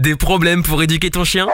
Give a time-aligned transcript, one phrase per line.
[0.00, 1.46] Des problèmes pour éduquer ton chien?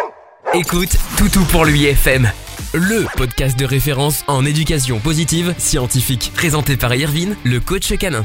[0.55, 2.31] Écoute Toutou pour lui FM,
[2.75, 8.25] le podcast de référence en éducation positive scientifique, présenté par Irvine, le coach canin.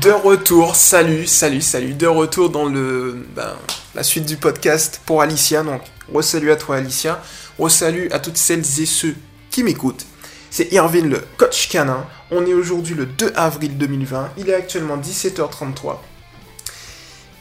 [0.00, 3.56] De retour, salut, salut, salut, de retour dans le ben,
[3.96, 5.64] la suite du podcast pour Alicia.
[5.64, 5.82] Donc,
[6.14, 7.20] re-salut à toi Alicia,
[7.58, 9.16] re-salut à toutes celles et ceux
[9.50, 10.06] qui m'écoutent.
[10.50, 12.06] C'est Irvine le coach canin.
[12.30, 14.34] On est aujourd'hui le 2 avril 2020.
[14.38, 15.96] Il est actuellement 17h33.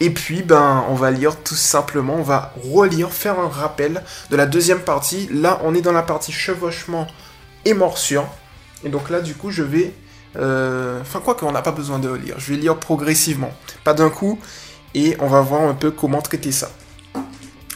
[0.04, 4.36] Et puis, ben, on va lire tout simplement, on va relire, faire un rappel de
[4.36, 5.30] la deuxième partie.
[5.32, 7.06] Là, on est dans la partie chevauchement
[7.66, 8.26] et morsure.
[8.84, 9.94] Et donc là, du coup, je vais...
[10.38, 12.34] Euh, enfin, quoi qu'on n'a pas besoin de lire.
[12.40, 13.52] Je vais lire progressivement,
[13.84, 14.40] pas d'un coup.
[14.96, 16.72] Et on va voir un peu comment traiter ça.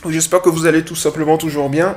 [0.10, 1.96] J'espère que vous allez tout simplement toujours bien.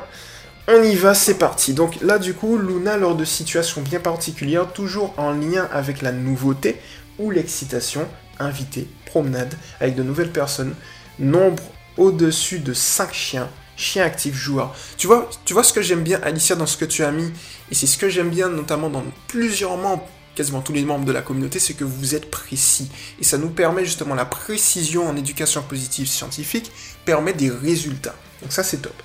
[0.68, 1.72] On y va, c'est parti.
[1.72, 6.12] Donc là, du coup, Luna, lors de situations bien particulières, toujours en lien avec la
[6.12, 6.78] nouveauté
[7.18, 8.06] ou l'excitation,
[8.38, 10.74] invité, promenade avec de nouvelles personnes,
[11.18, 11.62] nombre
[11.96, 14.74] au-dessus de 5 chiens, chiens actifs, joueurs.
[14.96, 17.32] Tu vois, tu vois ce que j'aime bien, Alicia, dans ce que tu as mis,
[17.70, 21.12] et c'est ce que j'aime bien notamment dans plusieurs membres, quasiment tous les membres de
[21.12, 22.90] la communauté, c'est que vous êtes précis.
[23.20, 26.70] Et ça nous permet justement, la précision en éducation positive scientifique
[27.04, 28.14] permet des résultats.
[28.42, 29.02] Donc ça, c'est top.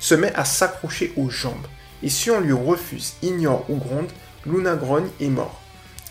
[0.00, 1.66] Se met à s'accrocher aux jambes.
[2.02, 4.10] Et si on lui refuse, ignore ou gronde,
[4.44, 5.60] Luna grogne et mort.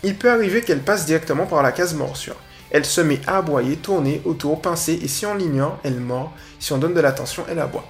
[0.02, 2.36] Il peut arriver qu'elle passe directement par la case morsure.
[2.72, 6.32] Elle se met à aboyer, tourner autour, pincer, et si on l'ignore, elle mord.
[6.58, 7.86] Si on donne de l'attention, elle aboie.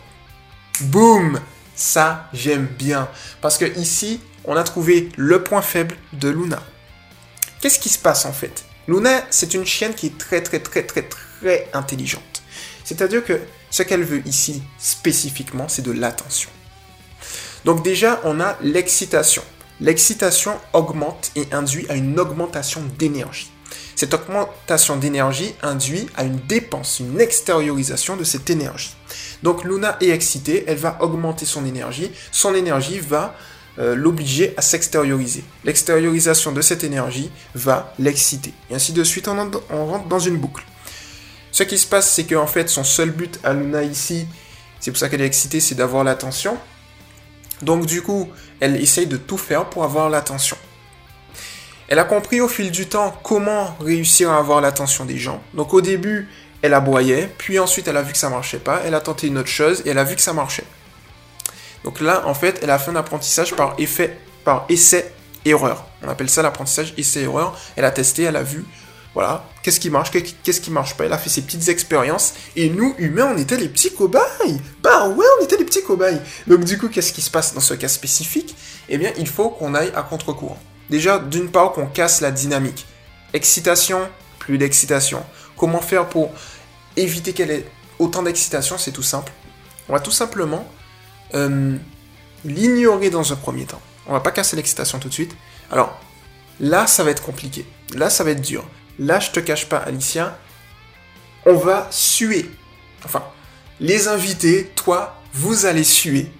[0.81, 1.41] Boum
[1.77, 3.09] Ça, j'aime bien.
[3.41, 6.61] Parce que ici, on a trouvé le point faible de Luna.
[7.61, 8.65] Qu'est-ce qui se passe en fait?
[8.89, 12.43] Luna, c'est une chienne qui est très très très très très intelligente.
[12.83, 16.51] C'est-à-dire que ce qu'elle veut ici spécifiquement, c'est de l'attention.
[17.65, 19.43] Donc déjà, on a l'excitation.
[19.81, 23.53] L'excitation augmente et induit à une augmentation d'énergie.
[23.97, 28.95] Cette augmentation d'énergie induit à une dépense, une extériorisation de cette énergie.
[29.43, 33.35] Donc Luna est excitée, elle va augmenter son énergie, son énergie va
[33.79, 35.45] euh, l'obliger à s'extérioriser.
[35.65, 38.53] L'extériorisation de cette énergie va l'exciter.
[38.71, 40.65] Et ainsi de suite, on, on rentre dans une boucle.
[41.53, 44.27] Ce qui se passe, c'est qu'en fait, son seul but à Luna ici,
[44.81, 46.59] c'est pour ça qu'elle est excitée, c'est d'avoir l'attention.
[47.63, 48.29] Donc du coup,
[48.61, 50.57] elle essaye de tout faire pour avoir l'attention.
[51.93, 55.43] Elle a compris au fil du temps comment réussir à avoir l'attention des gens.
[55.53, 56.27] Donc au début,
[56.63, 59.37] elle aboyait, puis ensuite elle a vu que ça marchait pas, elle a tenté une
[59.37, 60.65] autre chose et elle a vu que ça marchait.
[61.85, 65.13] Donc là, en fait, elle a fait un apprentissage par effet, par essai
[65.45, 65.85] erreur.
[66.03, 67.61] On appelle ça l'apprentissage essai erreur.
[67.77, 68.65] Elle a testé, elle a vu,
[69.13, 71.05] voilà, qu'est-ce qui marche, qu'est-ce qui marche pas.
[71.05, 74.63] Elle a fait ses petites expériences et nous humains, on était les petits cobayes.
[74.83, 76.23] Bah ouais, on était les petits cobayes.
[76.47, 78.57] Donc du coup, qu'est-ce qui se passe dans ce cas spécifique?
[78.89, 80.59] Eh bien, il faut qu'on aille à contre-courant.
[80.91, 82.87] Déjà, d'une part, qu'on casse la dynamique.
[83.33, 85.25] Excitation, plus d'excitation.
[85.57, 86.33] Comment faire pour
[86.97, 87.67] éviter qu'elle ait
[87.99, 89.33] autant d'excitation C'est tout simple.
[89.89, 90.69] On va tout simplement
[91.35, 91.77] euh,
[92.45, 93.81] l'ignorer dans un premier temps.
[94.07, 95.35] On va pas casser l'excitation tout de suite.
[95.71, 95.99] Alors,
[96.61, 97.67] là, ça va être compliqué.
[97.95, 98.65] Là, ça va être dur.
[98.99, 100.39] Là, je te cache pas, Alicia,
[101.47, 102.51] on va suer.
[103.05, 103.25] Enfin,
[103.81, 106.31] les invités, toi, vous allez suer.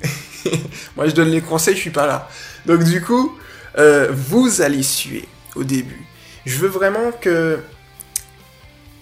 [0.97, 2.29] Moi, je donne les conseils, je suis pas là.
[2.67, 3.37] Donc, du coup,
[3.79, 6.05] euh, vous allez suer au début.
[6.47, 7.61] Je veux vraiment que,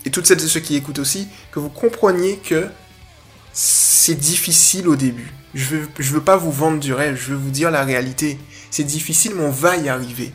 [0.05, 2.69] et toutes celles et ceux qui écoutent aussi, que vous compreniez que
[3.53, 5.33] c'est difficile au début.
[5.55, 8.39] Je veux, je veux pas vous vendre du rêve, je veux vous dire la réalité.
[8.71, 10.33] C'est difficile, mais on va y arriver.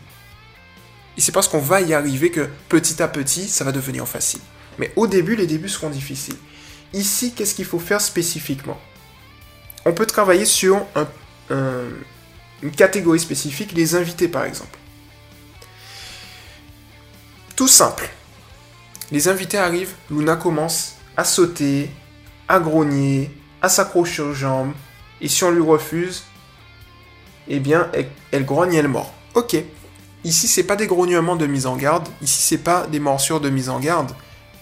[1.17, 4.41] Et c'est parce qu'on va y arriver que petit à petit, ça va devenir facile.
[4.78, 6.35] Mais au début, les débuts seront difficiles.
[6.94, 8.79] Ici, qu'est-ce qu'il faut faire spécifiquement?
[9.85, 11.07] On peut travailler sur un,
[12.66, 14.78] une catégorie spécifique, les invités par exemple.
[17.56, 18.09] Tout simple.
[19.12, 21.92] Les invités arrivent, Luna commence à sauter,
[22.48, 23.30] à grogner,
[23.62, 24.74] à s'accrocher aux jambes,
[25.22, 26.24] et si on lui refuse,
[27.48, 27.88] eh bien,
[28.31, 29.14] elle, grogne et elle mord.
[29.36, 29.56] Ok.
[30.24, 33.52] Ici, c'est pas des grognements de mise en garde, ici, c'est pas des morsures de
[33.52, 34.12] mise en garde,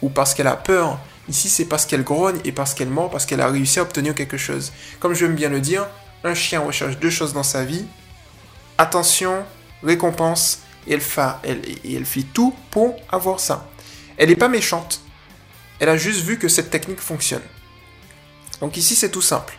[0.02, 1.00] ou parce qu'elle a peur.
[1.30, 4.14] Ici, c'est parce qu'elle grogne et parce qu'elle mord, parce qu'elle a réussi à obtenir
[4.14, 4.74] quelque chose.
[5.00, 5.88] Comme veux bien le dire,
[6.24, 7.86] un chien recherche deux choses dans sa vie
[8.78, 9.46] attention,
[9.84, 13.70] récompense, et elle, fait, tout pour avoir ça.
[14.18, 15.02] Elle n'est pas méchante.
[15.80, 17.42] Elle a juste vu que cette technique fonctionne.
[18.60, 19.58] Donc ici, c'est tout simple.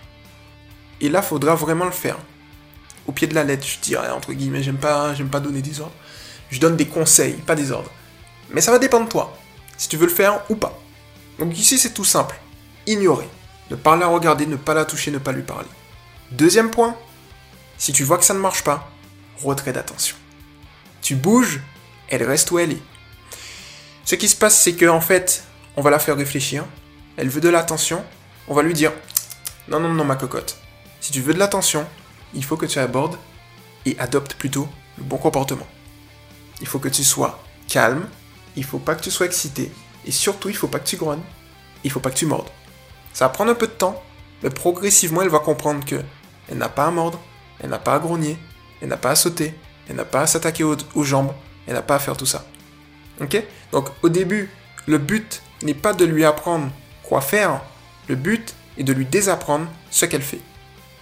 [1.01, 2.19] Et là, faudra vraiment le faire.
[3.07, 5.81] Au pied de la lettre, je dirais, entre guillemets, j'aime pas, j'aime pas donner des
[5.81, 5.95] ordres.
[6.51, 7.91] Je donne des conseils, pas des ordres.
[8.51, 9.37] Mais ça va dépendre de toi,
[9.77, 10.79] si tu veux le faire ou pas.
[11.39, 12.37] Donc ici, c'est tout simple.
[12.87, 13.29] Ignorer.
[13.71, 15.69] Ne pas la regarder, ne pas la toucher, ne pas lui parler.
[16.31, 16.97] Deuxième point,
[17.79, 18.91] si tu vois que ça ne marche pas,
[19.43, 20.17] retrait d'attention.
[21.03, 21.61] Tu bouges,
[22.09, 22.83] elle reste où elle est.
[24.05, 25.45] Ce qui se passe, c'est que en fait,
[25.77, 26.65] on va la faire réfléchir.
[27.17, 28.05] Elle veut de l'attention.
[28.49, 28.93] on va lui dire
[29.69, 30.59] Non, non, non, ma cocotte.
[31.01, 31.87] Si tu veux de l'attention,
[32.35, 33.19] il faut que tu abordes
[33.87, 34.69] et adoptes plutôt
[34.99, 35.67] le bon comportement.
[36.61, 38.07] Il faut que tu sois calme,
[38.57, 39.71] il faut pas que tu sois excité,
[40.07, 41.23] et surtout, il faut pas que tu grognes,
[41.83, 42.49] il faut pas que tu mordes.
[43.13, 44.03] Ça va prendre un peu de temps,
[44.45, 45.97] mais progressivement, elle va comprendre que
[46.51, 47.19] elle n'a pas à mordre,
[47.61, 48.39] elle n'a pas à grogner,
[48.83, 49.55] elle n'a pas à sauter,
[49.89, 51.33] elle n'a pas à s'attaquer aux, aux jambes,
[51.67, 52.45] elle n'a pas à faire tout ça.
[53.23, 53.43] Ok?
[53.73, 54.51] Donc au début,
[54.87, 56.71] le but n'est pas de lui apprendre
[57.03, 57.63] quoi faire,
[58.07, 60.41] le but est de lui désapprendre ce qu'elle fait.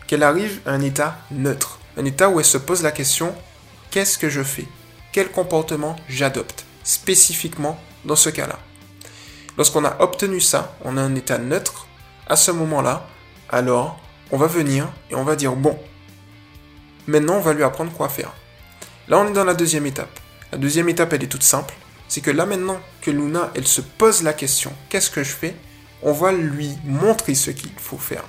[0.06, 3.34] Qu'elle arrive à un état neutre, un état où elle se pose la question
[3.90, 4.66] qu'est-ce que je fais?
[5.10, 8.60] Quel comportement j'adopte spécifiquement dans ce cas-là?
[9.58, 11.88] Lorsqu'on a obtenu ça, on a un état neutre,
[12.28, 13.08] à ce moment-là,
[13.52, 14.00] alors
[14.30, 15.78] on va venir et on va dire bon,
[17.06, 18.32] maintenant on va lui apprendre quoi faire.
[19.08, 20.18] Là on est dans la deuxième étape.
[20.50, 21.74] La deuxième étape elle est toute simple,
[22.08, 25.54] c'est que là maintenant que Luna elle se pose la question qu'est-ce que je fais,
[26.02, 28.24] on va lui montrer ce qu'il faut faire.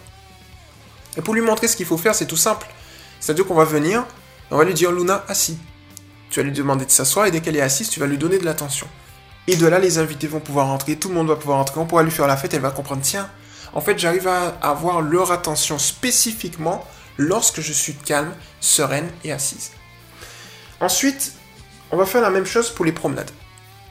[1.18, 2.68] Et pour lui montrer ce qu'il faut faire, c'est tout simple.
[3.20, 5.58] C'est-à-dire qu'on va venir, et on va lui dire Luna, assis.
[6.30, 8.40] Tu vas lui demander de s'asseoir et dès qu'elle est assise, tu vas lui donner
[8.40, 8.88] de l'attention.
[9.48, 11.86] Et de là, les invités vont pouvoir rentrer, tout le monde va pouvoir rentrer, on
[11.86, 13.30] pourra lui faire la fête, elle va comprendre, tiens,
[13.74, 16.86] en fait, j'arrive à avoir leur attention spécifiquement
[17.18, 19.72] lorsque je suis calme, sereine et assise.
[20.80, 21.34] Ensuite,
[21.92, 23.32] on va faire la même chose pour les promenades.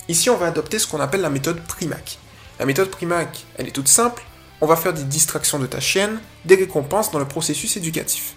[0.08, 2.18] Ici, on va adopter ce qu'on appelle la méthode Primac.
[2.58, 4.22] La méthode Primac, elle est toute simple.
[4.60, 8.34] On va faire des distractions de ta chienne, des récompenses dans le processus éducatif.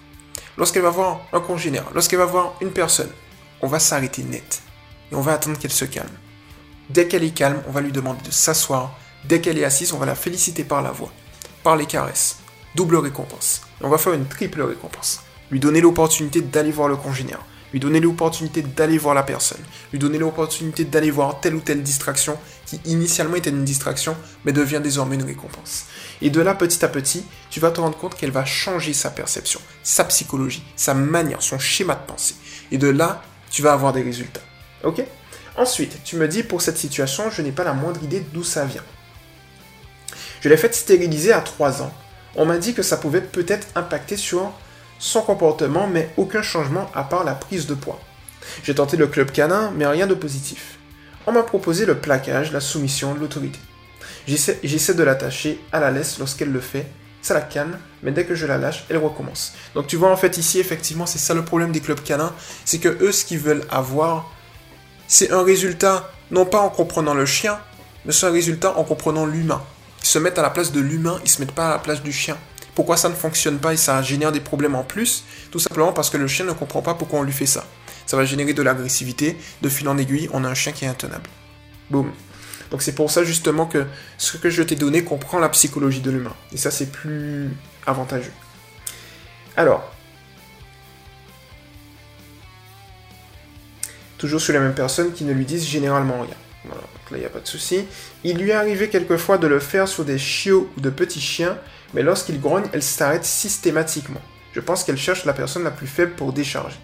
[0.58, 3.10] Lorsqu'elle va voir un congénère, lorsqu'elle va voir une personne,
[3.62, 4.62] on va s'arrêter net.
[5.12, 6.10] Et on va attendre qu'elle se calme.
[6.90, 8.98] Dès qu'elle est calme, on va lui demander de s'asseoir.
[9.26, 11.12] Dès qu'elle est assise, on va la féliciter par la voix,
[11.66, 12.38] par les caresses.
[12.76, 13.62] Double récompense.
[13.82, 15.22] On va faire une triple récompense.
[15.50, 17.40] Lui donner l'opportunité d'aller voir le congénère.
[17.74, 19.64] Lui donner l'opportunité d'aller voir la personne.
[19.92, 24.54] Lui donner l'opportunité d'aller voir telle ou telle distraction qui initialement était une distraction, mais
[24.54, 25.86] devient désormais une récompense.
[26.22, 29.10] Et de là, petit à petit, tu vas te rendre compte qu'elle va changer sa
[29.10, 32.36] perception, sa psychologie, sa manière, son schéma de pensée.
[32.72, 34.42] Et de là, tu vas avoir des résultats.
[34.84, 35.04] Ok?
[35.58, 38.66] Ensuite, tu me dis, pour cette situation, je n'ai pas la moindre idée d'où ça
[38.66, 38.84] vient.
[40.46, 41.92] Je l'ai fait stériliser à 3 ans.
[42.36, 44.52] On m'a dit que ça pouvait peut-être impacter sur
[45.00, 48.00] son comportement, mais aucun changement à part la prise de poids.
[48.64, 50.78] J'ai tenté le club canin, mais rien de positif.
[51.26, 53.58] On m'a proposé le plaquage, la soumission, l'autorité.
[54.28, 56.86] J'essaie de l'attacher à la laisse lorsqu'elle le fait,
[57.24, 59.54] ça la calme, mais dès que je la lâche, elle recommence.
[59.74, 62.34] Donc tu vois en fait ici, effectivement, c'est ça le problème des clubs canins,
[62.66, 64.32] c'est que eux, ce qu'ils veulent avoir,
[65.08, 67.58] c'est un résultat, non pas en comprenant le chien,
[68.06, 69.64] mais c'est un résultat en comprenant l'humain.
[70.06, 72.04] Ils se mettent à la place de l'humain, ils se mettent pas à la place
[72.04, 72.38] du chien.
[72.76, 75.24] Pourquoi ça ne fonctionne pas et ça génère des problèmes en plus?
[75.50, 77.66] Tout simplement parce que le chien ne comprend pas pourquoi on lui fait ça.
[78.06, 80.88] Ça va générer de l'agressivité, de fil en aiguille, on a un chien qui est
[80.88, 81.28] intenable.
[81.90, 82.12] Boum.
[82.70, 83.88] Donc c'est pour ça justement que
[84.20, 86.36] ce que je t'ai donné comprend la psychologie de l'humain.
[86.54, 87.50] Et ça c'est plus
[87.88, 88.34] avantageux.
[89.58, 89.92] Alors,
[94.20, 96.38] toujours sur les mêmes personnes qui ne lui disent généralement rien.
[96.64, 97.86] Voilà, là il n'y a pas de souci.
[98.24, 101.58] Il lui est arrivé quelquefois de le faire sur des chiots ou de petits chiens,
[101.94, 104.22] mais lorsqu'il grogne, elle s'arrête systématiquement.
[104.54, 106.78] Je pense qu'elle cherche la personne la plus faible pour décharger.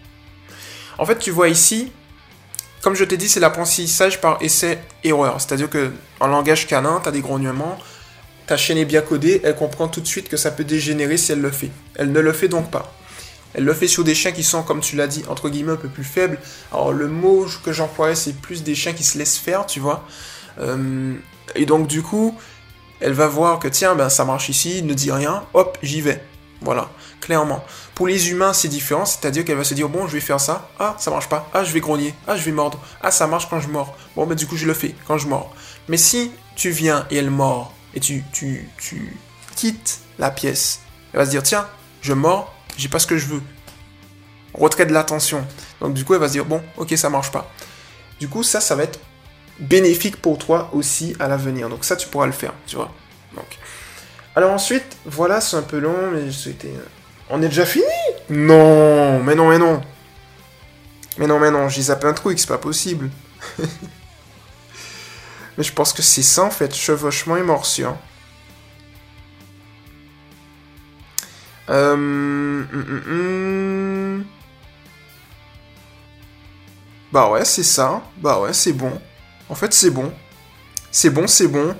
[0.98, 1.92] En fait, tu vois ici,
[2.82, 5.40] comme je t'ai dit, c'est l'apprentissage par essai-erreur.
[5.40, 7.78] C'est-à-dire que en langage canin, tu as des grognements,
[8.48, 11.32] ta chaîne est bien codée, elle comprend tout de suite que ça peut dégénérer si
[11.32, 11.72] elle le fait.
[11.96, 12.94] Elle ne le fait donc pas.
[13.54, 15.78] Elle le fait sur des chiens qui sont, comme tu l'as dit, entre guillemets, un
[15.78, 16.40] peu plus faibles.
[16.72, 20.06] Alors le mot que j'emploierais, c'est plus des chiens qui se laissent faire, tu vois.
[20.60, 21.16] Euh,
[21.56, 22.36] et donc du coup,
[23.00, 26.24] elle va voir que tiens, ben ça marche ici, ne dit rien, hop, j'y vais.
[26.62, 26.90] Voilà,
[27.20, 27.64] clairement.
[27.96, 30.70] Pour les humains, c'est différent, c'est-à-dire qu'elle va se dire bon, je vais faire ça,
[30.80, 33.50] ah, ça marche pas, ah, je vais grogner, ah, je vais mordre, ah, ça marche
[33.50, 33.98] quand je mords.
[34.16, 35.54] Bon, ben du coup, je le fais quand je mords.
[35.88, 39.18] Mais si tu viens et elle mord et tu, tu, tu
[39.56, 40.82] quittes la pièce,
[41.14, 41.68] elle va se dire tiens,
[42.02, 43.42] je mords, j'ai pas ce que je veux.
[44.56, 45.46] Retrait de l'attention.
[45.80, 47.52] Donc du coup, elle va se dire bon, ok, ça marche pas.
[48.20, 49.00] Du coup, ça, ça va être
[49.60, 51.70] bénéfique pour toi aussi à l'avenir.
[51.70, 52.92] Donc ça, tu pourras le faire, tu vois.
[53.36, 53.46] Donc.
[54.36, 56.74] Alors ensuite, voilà, c'est un peu long, mais c'était...
[57.30, 57.86] On est déjà fini?
[58.30, 59.82] Non, mais non, mais non.
[61.18, 63.12] Mais non, mais non, j'ai zappé un truc, c'est pas possible.
[65.58, 67.96] mais je pense que c'est ça en fait, chevauchement et morsure.
[71.70, 71.94] Euh...
[71.94, 74.26] hum, hum, hum.
[77.12, 78.02] Bah ouais, c'est ça.
[78.18, 78.92] Bah ouais, c'est bon.
[79.50, 80.12] En fait, c'est bon.
[80.92, 81.76] C'est bon, c'est bon.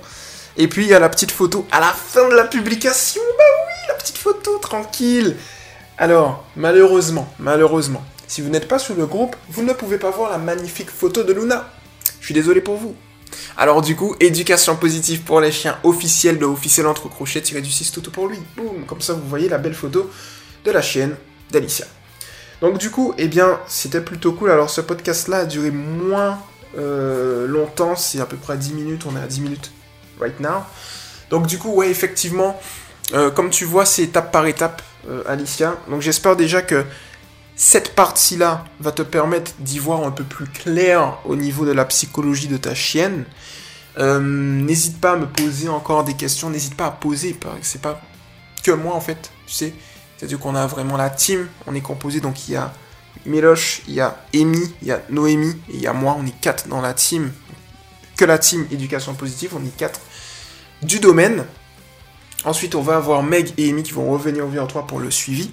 [0.56, 3.22] Et puis, il y a la petite photo à la fin de la publication.
[3.38, 5.36] Bah oui, la petite photo, tranquille.
[5.96, 10.30] Alors, malheureusement, malheureusement, si vous n'êtes pas sur le groupe, vous ne pouvez pas voir
[10.30, 11.70] la magnifique photo de Luna.
[12.20, 12.94] Je suis désolé pour vous.
[13.56, 17.70] Alors du coup, éducation positive pour les chiens officiel de officiel entre crochets tiré du
[17.70, 18.38] 6 tout pour lui.
[18.56, 20.10] Boum, comme ça vous voyez la belle photo
[20.64, 21.16] de la chienne
[21.50, 21.86] d'Alicia.
[22.60, 24.50] Donc du coup, eh bien, c'était plutôt cool.
[24.50, 26.38] Alors ce podcast-là a duré moins
[26.78, 29.72] euh, longtemps, c'est à peu près 10 minutes, on est à 10 minutes
[30.20, 30.62] right now.
[31.30, 32.60] Donc du coup, ouais, effectivement,
[33.14, 35.76] euh, comme tu vois, c'est étape par étape, euh, Alicia.
[35.88, 36.84] Donc j'espère déjà que
[37.64, 41.84] cette partie-là va te permettre d'y voir un peu plus clair au niveau de la
[41.84, 43.24] psychologie de ta chienne.
[43.96, 48.00] n'hésite pas à me poser encore des questions, n'hésite pas à poser, c'est pas
[48.64, 49.72] que moi en fait, tu sais.
[50.16, 52.72] C'est-à-dire qu'on a vraiment la team, on est composé, donc il y a
[53.26, 56.26] Méloche, il y a Amy, il y a Noémie, et il y a moi, on
[56.26, 57.30] est quatre dans la team,
[58.16, 60.00] que la team éducation positive, on est quatre
[60.82, 61.44] du domaine.
[62.44, 65.52] Ensuite, on va avoir Meg et Amy qui vont revenir au toi pour le suivi.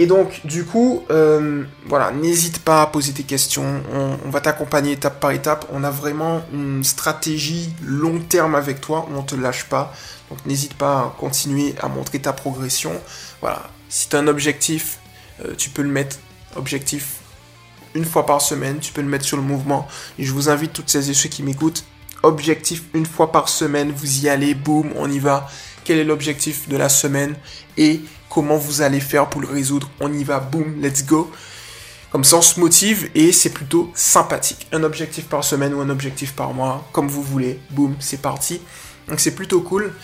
[0.00, 3.82] Et donc, du coup, euh, voilà, n'hésite pas à poser tes questions.
[3.92, 5.66] On, va t'accompagner étape par étape.
[5.72, 9.92] On a vraiment une stratégie long terme avec toi on te lâche pas.
[10.30, 12.92] Donc, n'hésite pas à continuer à montrer ta progression.
[13.40, 15.00] Voilà, si tu as un objectif,
[15.44, 16.18] euh, tu peux le mettre
[16.54, 17.16] objectif
[17.96, 18.78] une fois par semaine.
[18.78, 19.88] Tu peux le mettre sur le mouvement.
[20.16, 21.82] Et je vous invite toutes celles et ceux qui m'écoutent.
[22.22, 23.90] Objectif une fois par semaine.
[23.90, 25.48] Vous y allez, boum, on y va.
[25.88, 27.34] Quel est l'objectif de la semaine
[27.78, 29.90] et comment vous allez faire pour le résoudre.
[30.00, 31.30] On y va, boum, let's go.
[32.12, 34.66] Comme ça, on se motive et c'est plutôt sympathique.
[34.72, 37.58] Un objectif par semaine ou un objectif par mois, comme vous voulez.
[37.70, 38.60] Boum, c'est parti.
[39.08, 39.94] Donc c'est plutôt cool.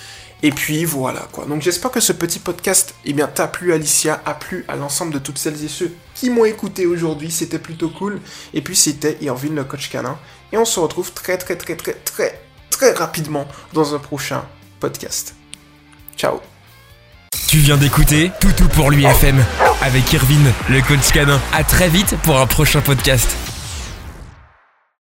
[0.42, 1.44] Et puis voilà quoi.
[1.44, 5.12] Donc j'espère que ce petit podcast, eh bien, t'a plu Alicia, a plu à l'ensemble
[5.12, 7.30] de toutes celles et ceux qui m'ont écouté aujourd'hui.
[7.30, 8.22] C'était plutôt cool.
[8.54, 10.18] Et puis c'était Irvine le coach canin.
[10.50, 14.46] Et on se retrouve très très très très très très rapidement dans un prochain
[14.80, 15.34] podcast.
[16.16, 16.40] Ciao
[17.54, 19.40] tu viens d'écouter Toutou pour lui FM
[19.80, 21.40] avec Irvine, le coach canin.
[21.52, 23.36] À très vite pour un prochain podcast.